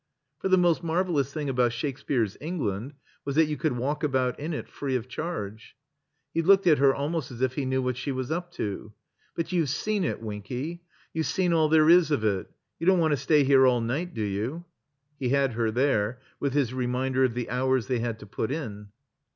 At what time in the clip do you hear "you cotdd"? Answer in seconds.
3.45-3.75